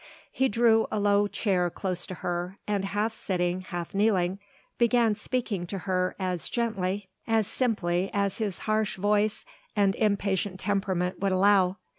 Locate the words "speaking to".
5.13-5.77